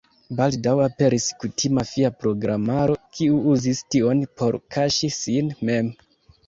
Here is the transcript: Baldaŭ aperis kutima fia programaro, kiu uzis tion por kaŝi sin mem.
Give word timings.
Baldaŭ 0.37 0.71
aperis 0.85 1.27
kutima 1.43 1.85
fia 1.91 2.11
programaro, 2.23 2.97
kiu 3.19 3.39
uzis 3.55 3.87
tion 3.93 4.29
por 4.43 4.63
kaŝi 4.77 5.15
sin 5.23 5.59
mem. 5.71 5.97